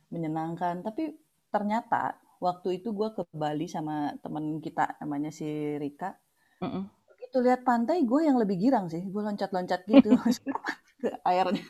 [0.09, 0.81] menyenangkan.
[0.81, 1.13] Tapi
[1.47, 5.45] ternyata waktu itu gue ke Bali sama teman kita namanya si
[5.77, 6.17] Rika.
[6.59, 6.85] Mm-mm.
[7.07, 9.05] Begitu lihat pantai, gue yang lebih girang sih.
[9.05, 10.13] Gue loncat-loncat gitu
[10.97, 11.65] ke airnya.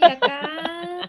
[0.00, 1.08] Iya kan?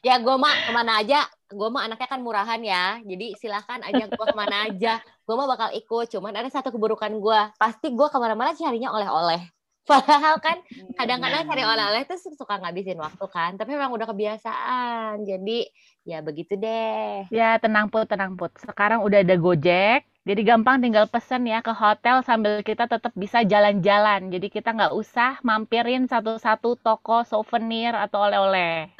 [0.00, 4.14] Ya gue mah ke mana aja gue mah anaknya kan murahan ya, jadi silahkan ajak
[4.14, 6.06] gue ke mana aja, gue mah bakal ikut.
[6.14, 9.42] Cuman ada satu keburukan gue, pasti gue ke mana-mana carinya oleh-oleh.
[9.90, 10.62] Padahal kan
[10.94, 15.26] kadang-kadang cari oleh-oleh tuh suka ngabisin waktu kan, tapi memang udah kebiasaan.
[15.26, 15.66] Jadi
[16.06, 17.26] ya begitu deh.
[17.34, 18.54] Ya, tenang put, tenang put.
[18.62, 23.40] Sekarang udah ada Gojek, jadi gampang tinggal pesen ya ke hotel sambil kita tetap bisa
[23.40, 24.28] jalan-jalan.
[24.28, 28.92] Jadi kita nggak usah mampirin satu-satu toko souvenir atau oleh-oleh.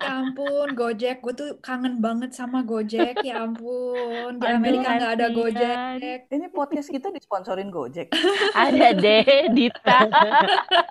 [0.00, 1.20] Ya ampun, Gojek.
[1.20, 3.20] Gue tuh kangen banget sama Gojek.
[3.20, 5.26] Ya ampun, di Aduh, Amerika nggak ada.
[5.28, 6.32] Gojek.
[6.32, 8.08] Ini podcast kita disponsorin Gojek.
[8.56, 10.08] Ada deh, Dita.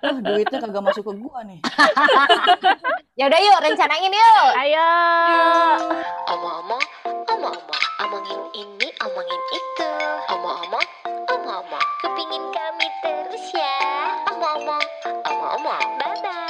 [0.05, 1.57] Wah, duitnya kagak masuk ke gua nih.
[3.19, 4.49] Ya udah yuk rencanain yuk.
[4.55, 4.89] Ayo.
[6.31, 6.81] Omong-omong,
[7.29, 9.89] Omong-omong, omongin ini, omongin itu.
[10.34, 10.88] Omong-omong,
[11.29, 13.77] omong-omong, kepingin kami terus ya.
[14.34, 14.86] Omong-omong,
[15.29, 16.40] omong-omong, bye-bye.